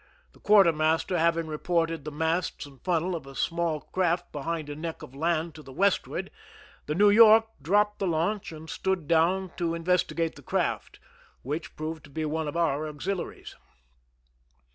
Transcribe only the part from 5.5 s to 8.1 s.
to the westward, the New York dropped the